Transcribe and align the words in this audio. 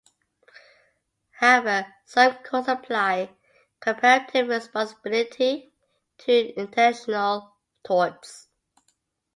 However, 1.33 1.85
some 2.07 2.33
courts 2.41 2.67
apply 2.67 3.35
comparative 3.79 4.47
responsibility 4.47 5.71
to 6.17 6.59
intentional 6.59 7.55
torts. 7.83 8.47